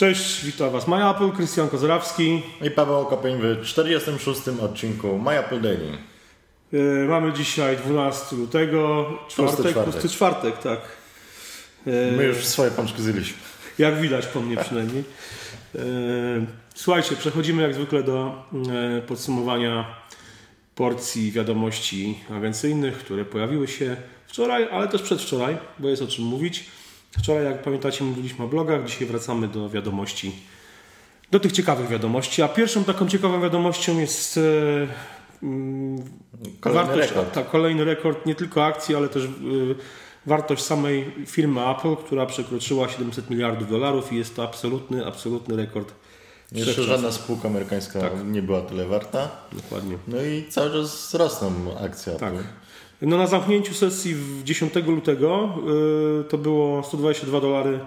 [0.00, 2.42] Cześć, witam Was Maja Apple, Krystian Kozorawski.
[2.62, 4.40] I Paweł Okopień w 46.
[4.48, 5.98] odcinku Apple Daily.
[6.72, 6.78] E,
[7.08, 9.84] mamy dzisiaj 12 lutego, czwartek, czwartek.
[9.84, 10.80] pusty czwartek, tak.
[11.86, 13.36] E, My już swoje pączki zjedliśmy.
[13.78, 15.04] Jak widać po mnie przynajmniej.
[15.74, 15.80] E,
[16.74, 18.44] słuchajcie, przechodzimy jak zwykle do
[19.06, 19.96] podsumowania
[20.74, 23.96] porcji wiadomości agencyjnych, które pojawiły się
[24.26, 26.64] wczoraj, ale też przedwczoraj, bo jest o czym mówić.
[27.18, 30.32] Wczoraj, jak pamiętacie, mówiliśmy o blogach, dzisiaj wracamy do wiadomości,
[31.30, 32.42] do tych ciekawych wiadomości.
[32.42, 34.40] A pierwszą taką ciekawą wiadomością jest e,
[35.42, 36.04] mm,
[36.60, 37.34] Kolejny wartość, rekord.
[37.34, 39.28] Tak, kolejny rekord nie tylko akcji, ale też y,
[40.26, 45.92] wartość samej firmy Apple, która przekroczyła 700 miliardów dolarów i jest to absolutny, absolutny rekord.
[46.52, 48.12] Jeszcze żadna spółka amerykańska Tak.
[48.24, 49.30] nie była tyle warta.
[49.52, 49.98] Dokładnie.
[50.08, 52.32] No i cały czas rosną akcje Tak.
[52.32, 52.44] Apple.
[53.02, 55.54] No na zamknięciu sesji w 10 lutego
[56.20, 57.78] y, to było 122 dolary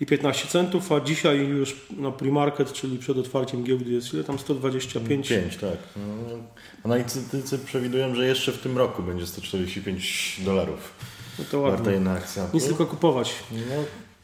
[0.00, 4.38] i 15 centów, a dzisiaj już na pre-market, czyli przed otwarciem giełdy jest ile tam
[4.38, 5.28] 125.
[5.28, 5.76] 5, tak.
[5.96, 6.36] No,
[6.84, 10.92] analitycy przewidują, że jeszcze w tym roku będzie 145 dolarów
[11.38, 11.92] No to warta ładnie.
[11.92, 12.46] jedna akcja.
[12.54, 13.34] Nic tylko kupować.
[13.52, 13.58] No,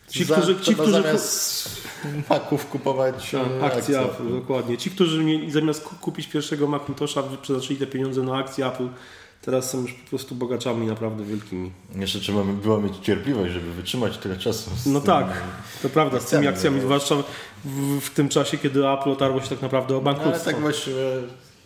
[0.09, 1.69] Ci, za, którzy- ci, którzy- zamiast
[2.31, 4.79] Maców kupować Tak, e, akcje Apple, dokładnie.
[4.79, 8.89] Ci, którzy zamiast ku- kupić pierwszego Macintosha, przeznaczyli te pieniądze na akcje Apple,
[9.43, 11.71] teraz są już po prostu bogaczami naprawdę wielkimi.
[11.97, 14.71] Jeszcze trzeba było mieć cierpliwość, żeby wytrzymać tyle czasu.
[14.87, 15.43] No tak,
[15.83, 16.83] to prawda, z tymi akcjami, no.
[16.83, 17.15] zwłaszcza
[17.65, 20.35] w, w tym czasie, kiedy Apple otarło się tak naprawdę o No, bankructwo.
[20.45, 20.97] ale tak właściwie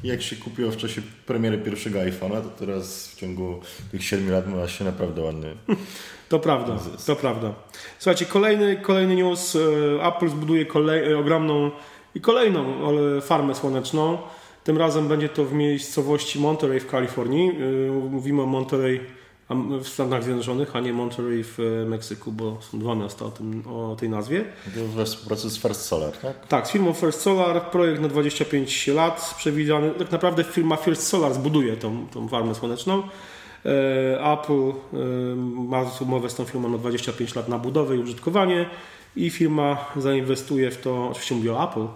[0.05, 4.48] jak się kupiło w czasie premiery pierwszego iPhone'a, to teraz w ciągu tych 7 lat
[4.48, 5.55] ma się naprawdę ładny.
[6.28, 7.06] To prawda, Zysk.
[7.06, 7.55] to prawda.
[7.98, 9.56] Słuchajcie, kolejny, kolejny news.
[9.56, 11.70] e, Apple zbuduje kolej, e, ogromną
[12.14, 12.64] i kolejną
[13.20, 14.19] farmę słoneczną.
[14.65, 17.51] Tym razem będzie to w miejscowości Monterey w Kalifornii.
[17.51, 19.01] E, Mówimy o Monterey
[19.81, 23.62] w Stanach Zjednoczonych, a nie Monterey w e, Meksyku, bo są dwa miasta o, tym,
[23.69, 24.44] o tej nazwie.
[24.97, 26.47] We współpracy z First Solar, tak?
[26.47, 29.91] Tak, z firmą First Solar, projekt na 25 lat przewidziany.
[29.91, 33.03] Tak naprawdę firma First Solar zbuduje tą, tą farmę słoneczną.
[33.67, 34.75] E, Apple e,
[35.69, 38.67] ma umowę z tą firmą na 25 lat na budowę i użytkowanie
[39.17, 41.87] i firma zainwestuje w to, oczywiście mówię o Apple,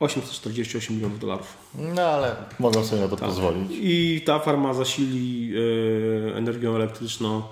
[0.00, 1.56] 848 milionów dolarów.
[1.74, 3.28] No ale mogą sobie na to Tak.
[3.28, 3.70] pozwolić.
[3.72, 5.52] I ta farma zasili
[6.32, 7.42] e, energią elektryczną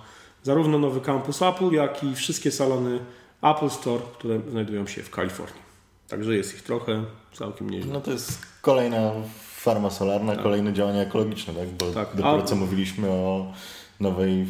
[0.43, 2.99] zarówno nowy kampus Apple, jak i wszystkie salony
[3.43, 5.63] Apple Store, które znajdują się w Kalifornii.
[6.09, 7.93] Także jest ich trochę, całkiem nieźle.
[7.93, 9.13] No to jest kolejna
[9.57, 11.69] farma solarna, kolejne działania ekologiczne, tak?
[11.69, 12.09] Bo Tak.
[12.09, 13.53] dopiero co mówiliśmy o
[14.01, 14.47] nowej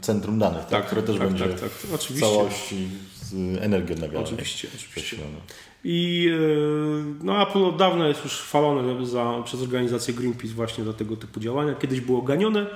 [0.00, 0.86] centrum danych, tak?
[0.86, 1.70] które też tak, będzie tak, tak.
[2.00, 2.88] w całości
[3.22, 4.24] z energii odnawialnej.
[4.24, 5.16] Oczywiście, oczywiście.
[5.84, 10.92] I e, no, Apple od dawna jest już chwalone za, przez organizację Greenpeace właśnie za
[10.92, 11.74] tego typu działania.
[11.74, 12.66] Kiedyś było ganione,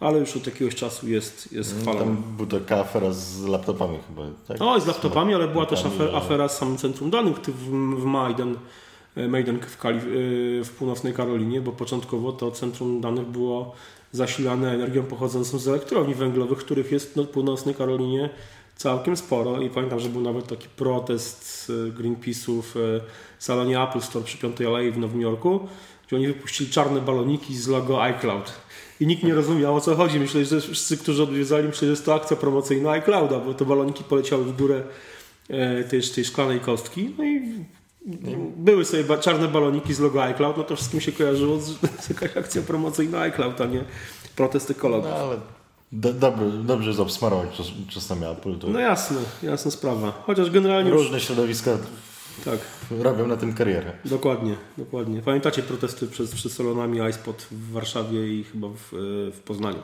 [0.00, 2.04] ale już od jakiegoś czasu jest, jest chwalone.
[2.04, 4.60] Tam była taka afera z laptopami chyba, tak?
[4.60, 7.70] No, z laptopami, ale była też afera, afera z samym centrum danych w,
[8.00, 8.56] w Maiden,
[9.28, 9.90] Maiden w, e,
[10.64, 13.74] w północnej Karolinie, bo początkowo to centrum danych było
[14.12, 18.30] zasilane energią pochodzącą z elektrowni węglowych, których jest no, w północnej Karolinie
[18.82, 22.80] całkiem sporo i pamiętam, że był nawet taki protest e, Greenpeace'u w e,
[23.38, 25.68] salonie Apple Store przy 5 Alei w Nowym Jorku,
[26.06, 28.52] gdzie oni wypuścili czarne baloniki z logo iCloud.
[29.00, 30.20] I nikt nie rozumiał o co chodzi.
[30.20, 34.04] Myślę, że wszyscy, którzy odwiedzali, myśleli, że jest to akcja promocyjna iClouda, bo te baloniki
[34.04, 34.82] poleciały w górę
[35.48, 37.14] e, tej, tej szklanej kostki.
[37.18, 37.42] No i
[38.56, 42.36] były sobie czarne baloniki z logo iCloud, no to wszystkim się kojarzyło z, z jakaś
[42.36, 43.84] akcja promocyjna iCloud, a nie
[44.36, 45.10] protest ekologów.
[45.10, 45.36] No ale
[45.92, 46.94] do, dobrze,
[47.56, 48.58] czas, czasami Apple.
[48.58, 50.22] To No jasne, jasna sprawa.
[50.26, 51.70] Chociaż generalnie już, różne środowiska
[52.44, 52.58] tak,
[53.02, 53.92] robią na tym karierę.
[54.04, 55.22] dokładnie, dokładnie.
[55.22, 59.82] Pamiętacie protesty przed, przed salonami iSpot w Warszawie i chyba w, e, w Poznaniu.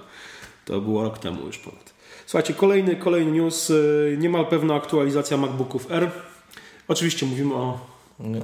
[0.64, 1.94] To było rok temu już ponad.
[2.26, 3.70] Słuchajcie, kolejny, kolejny news.
[3.70, 6.10] e, Niemal pewna aktualizacja MacBooków R.
[6.88, 7.80] Oczywiście mówimy o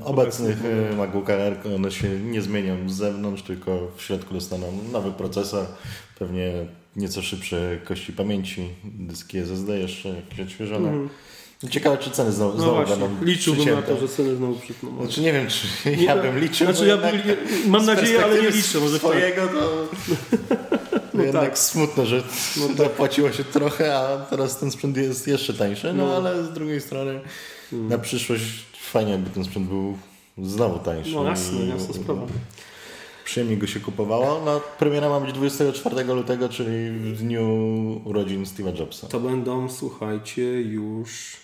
[0.04, 0.56] Obecnych
[0.92, 5.66] e, MacBook Air one się nie zmienią z zewnątrz, tylko w środku dostaną nowy procesor,
[6.18, 6.52] pewnie
[6.96, 10.92] nieco szybsze kości pamięci, dyski SSD jeszcze jakieś odświeżone.
[11.70, 12.58] Ciekawe, czy ceny znowu.
[12.58, 14.96] No znowu właśnie, będą liczyłbym na to, że ceny znowu przytną.
[15.02, 16.66] Znaczy nie wiem, czy ja bym liczył.
[16.66, 17.20] Znaczy ja bym,
[17.66, 18.80] mam nadzieję, ale nie liczę.
[18.80, 19.10] Może w tak.
[19.10, 19.88] swojego to
[21.14, 21.58] No jednak tak.
[21.58, 22.22] smutno, że
[22.76, 26.16] zapłaciło się trochę, a teraz ten sprzęt jest jeszcze tańszy, no, No.
[26.16, 27.20] ale z drugiej strony
[27.72, 29.98] na przyszłość fajnie, jakby ten sprzęt był
[30.38, 31.14] znowu tańszy.
[31.14, 32.26] No jasne, jasna sprawa.
[33.24, 34.42] Przyjemnie go się kupowało.
[34.44, 37.46] No, premiera ma być 24 lutego, czyli w dniu
[38.04, 39.06] urodzin Steve'a Jobsa.
[39.06, 41.36] To będą, słuchajcie, już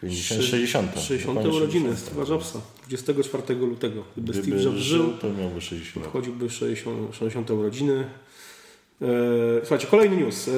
[0.00, 1.00] 50, 60.
[1.00, 2.16] 60 Dokładnie urodziny 60.
[2.16, 2.60] Steve'a Jobsa.
[2.88, 4.04] 24 lutego.
[4.16, 6.06] Gdyby, Gdyby Steve Jobs żył, to miałby 60 lat.
[6.06, 8.04] wchodziłby 60, 60 urodziny.
[9.02, 9.06] E,
[9.60, 10.48] słuchajcie, kolejny news.
[10.48, 10.52] E,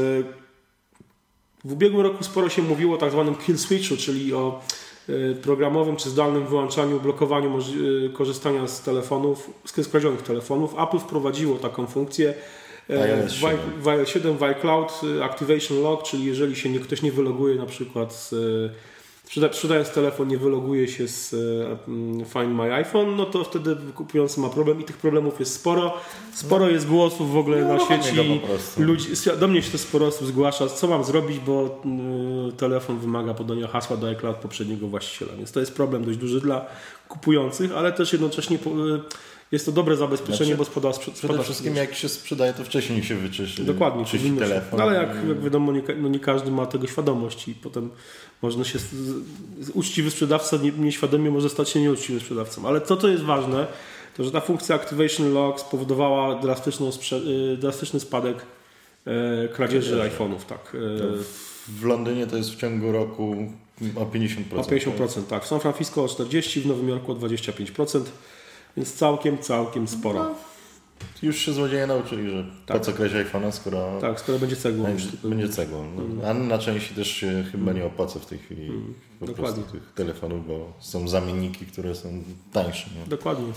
[1.64, 4.60] w ubiegłym roku sporo się mówiło o tak zwanym kill switchu, czyli o
[5.42, 10.74] programowym czy zdalnym wyłączaniu, blokowaniu y, korzystania z telefonów, z skradzionych telefonów.
[10.82, 12.34] Apple wprowadziło taką funkcję
[12.90, 16.80] iOS w i- w iOS 7 w iCloud y, Activation Lock, czyli jeżeli się nie,
[16.80, 18.70] ktoś nie wyloguje na przykład z, y,
[19.52, 24.40] sprzedając telefon nie wyloguje się z y, mm, Find My iPhone, no to wtedy kupujący
[24.40, 25.94] ma problem i tych problemów jest sporo.
[26.34, 28.40] Sporo jest głosów w ogóle No, na uruchomię sieci.
[28.78, 29.08] Ludzi,
[29.40, 31.80] do mnie się to sporo osób zgłasza, co mam zrobić, bo
[32.48, 36.40] y, telefon wymaga podania hasła do iCloud poprzedniego właściciela, więc to jest problem dość duży
[36.40, 36.66] dla
[37.08, 38.60] kupujących, ale też jednocześnie y,
[39.52, 42.64] jest to dobre zabezpieczenie, Znaczy, bo spada, sprze- Przede spada wszystkim jak się sprzedaje, to
[42.64, 44.80] wcześniej się wyczyści, Dokładnie, czyści telefon.
[44.80, 47.90] Ale jak, jak wiadomo, nie, no nie każdy ma tego świadomość i potem
[48.42, 48.78] można się.
[49.74, 52.66] Uczciwy sprzedawca nie, nieświadomie może stać się nieuczciwym sprzedawcą.
[52.68, 53.66] Ale to, co jest ważne,
[54.16, 58.36] to że ta funkcja Activation Lock spowodowała drastyczną sprze- y, drastyczny spadek
[59.06, 60.44] e, kradzieży iPhone'ów.
[60.48, 60.78] Tak, e,
[61.68, 63.52] W Londynie to jest w ciągu roku
[63.96, 64.58] o 50%.
[64.58, 65.44] o 50%, tak.
[65.44, 68.00] W San Francisco o 40%, w Nowym Jorku o 25%,
[68.76, 70.18] więc całkiem, całkiem sporo.
[70.24, 70.34] No,
[71.22, 72.78] Już się złodzieje nauczyli, że Tak.
[72.78, 74.86] po co kraść iPhone'a, skoro Tak, skoro będzie cegłą.
[75.24, 75.84] będzie, cegłą.
[76.22, 78.94] No, A na części też się chyba nie opłaca w tej chwili po Mm.
[79.20, 79.62] Dokładnie.
[79.62, 82.22] prostu tych telefonów, bo są zamienniki, które są
[82.52, 82.90] tańsze.
[83.00, 83.06] Nie?
[83.10, 83.52] Dokładnie.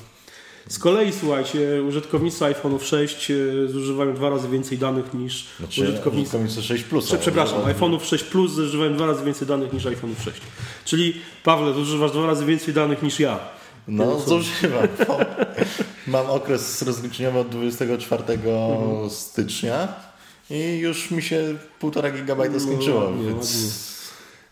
[0.68, 6.22] Z kolei, słuchajcie, użytkownicy iPhone'ów 6 e, zużywają dwa razy więcej danych niż Znaczy, użytkownicy.
[6.38, 7.06] użytkownicy 6 Plus.
[7.06, 10.42] Prze- Przepraszam, iPhone'ów 6 Plus zużywają dwa razy więcej danych niż iPhone'ów 6.
[10.86, 11.14] Czyli,
[11.44, 13.40] Pawle, zużywasz dwa razy więcej danych niż ja.
[13.92, 14.88] No, zużywam.
[16.08, 19.10] Mam okres rozliczeniowy od 24 Mhm.
[19.10, 19.88] stycznia
[20.50, 23.92] i już mi się 1,5 gigabajta skończyło, No, więc...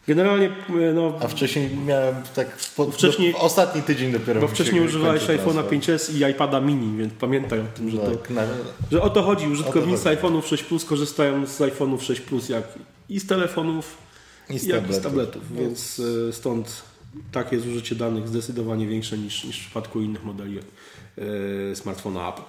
[0.08, 0.46] Generalnie,
[0.90, 5.24] e, no, A wcześniej miałem tak po, Wcześniej- do, ostatni tydzień dopiero bo wcześniej używałeś
[5.24, 5.66] iPhone'a transfer.
[5.80, 8.42] 5S i iPada mini, więc pamiętaj o tym, że, to, Tak, na,
[8.92, 9.48] że o to chodzi.
[9.48, 12.64] Użytkownicy to iPhone'ów 6 Plus korzystają z iPhone'ów 6 Plus jak
[13.10, 13.98] i z telefonów,
[14.50, 15.04] I z jak i z tabletów.
[15.04, 15.62] tabletów, No.
[15.62, 16.34] więc e,
[17.12, 20.60] stąd takie zużycie danych zdecydowanie większe niż, niż w przypadku innych modeli
[21.70, 22.42] e, smartfona Apple.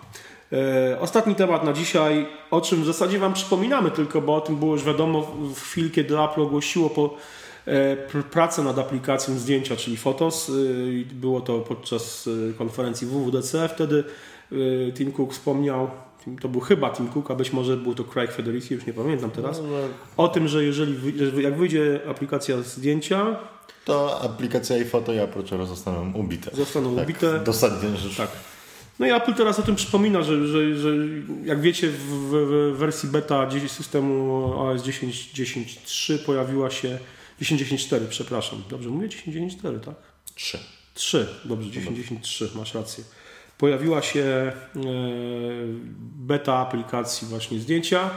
[0.92, 4.56] E, Ostatni temat na dzisiaj, o czym w zasadzie Wam przypominamy tylko, bo o tym
[4.56, 5.22] było już wiadomo
[5.54, 7.14] w- chwili, kiedy Apple ogłosiło po
[7.66, 10.50] e, pr- pracę nad aplikacją zdjęcia, czyli Photos.
[10.92, 12.28] I Było to podczas
[12.58, 13.68] konferencji WWDC.
[13.68, 14.04] Wtedy
[14.94, 15.90] Tim Cook wspomniał,
[16.40, 19.30] to był chyba Tim Cook, a być może był to Craig Federici, już nie pamiętam
[19.30, 19.68] teraz, No,
[20.16, 20.96] o tym, że jeżeli
[21.42, 23.36] jak wyjdzie aplikacja zdjęcia,
[23.84, 26.56] to aplikacja iPhoto i Approachera zostaną ubite.
[26.56, 27.40] zostaną Tak, ubite.
[27.40, 28.16] dosadnie rzecz.
[28.16, 28.30] Tak.
[28.98, 30.88] No i Apple teraz o tym przypomina, że, że, że
[31.44, 36.98] jak wiecie w, w, wersji beta 10 systemu OS 10 10.3 pojawiła się
[37.42, 38.62] 10.10.4, przepraszam.
[38.70, 39.94] Dobrze mówię 10.10.4, tak?
[40.34, 40.58] 3.
[40.94, 43.04] 3, dobrze, 10.10.3, masz rację.
[43.58, 44.52] Pojawiła się e,
[46.20, 48.10] beta aplikacji właśnie zdjęcia,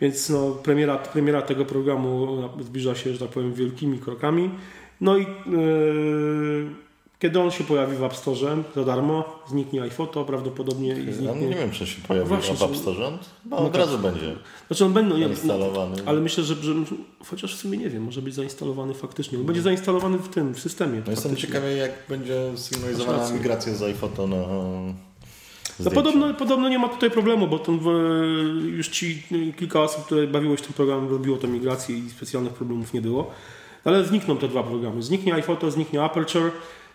[0.00, 4.50] więc no, premiera, premiera tego programu zbliża się, że tak powiem, wielkimi krokami.
[5.00, 5.26] No i e,
[7.18, 11.12] kiedy on się pojawi w App Store za darmo, zniknie iPhoto prawdopodobnie i Ja nie
[11.12, 11.48] zniknie...
[11.54, 12.98] wiem, czy się pojawi Właśnie, w App Store.
[13.00, 13.18] No,
[13.50, 13.80] No od tak.
[13.80, 15.96] razu będzie Znaczy on będzie, nie, instalowany.
[16.06, 16.72] ale myślę, że, że
[17.30, 19.38] chociaż w sumie nie wiem, może być zainstalowany faktycznie.
[19.38, 21.02] On będzie zainstalowany w tym, w systemie.
[21.06, 24.36] No jestem ciekawy, jak będzie sygnalizowana migracja z iPhoto na
[25.80, 30.04] No podobno, podobno nie ma tutaj problemu, bo ten, w- już ci y, kilka osób,
[30.06, 33.30] które bawiło się tym programem, robiło tę migrację i specjalnych problemów nie było.
[33.84, 35.02] Ale znikną te dwa programy.
[35.02, 36.50] Zniknie iPhoto, zniknie Aperture.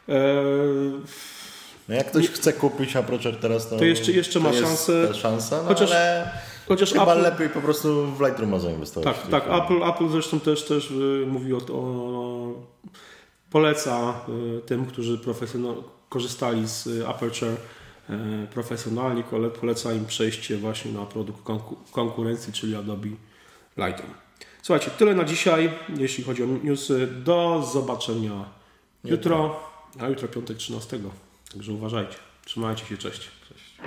[0.09, 0.15] E,
[1.89, 5.13] No jak ktoś chce kupić Aperture teraz, to, To jeszcze- jeszcze ma jest szansę.
[5.13, 6.29] szansa, no Chociaż- ale
[6.67, 9.17] chociaż chyba Apple, lepiej po prostu w Lightrooma zainwestować.
[9.17, 9.63] tak, tak.
[9.63, 10.93] Apple, Apple zresztą też, też
[11.27, 12.53] mówi o, o
[13.49, 14.13] poleca
[14.65, 15.75] tym, którzy profesjonal,
[16.09, 17.55] korzystali z Aperture
[18.53, 23.07] profesjonalnie, kole- poleca im przejście właśnie na produkt konku- konkurencji, czyli Adobe
[23.77, 24.13] Lightroom.
[24.61, 27.07] Słuchajcie, tyle na dzisiaj, jeśli chodzi o newsy.
[27.07, 28.45] Do zobaczenia
[29.03, 29.59] jutro,
[29.99, 30.99] a jutro piątek 13.
[31.53, 32.15] Także uważajcie.
[32.45, 33.19] Trzymajcie się, cześć.
[33.49, 33.77] Cześć.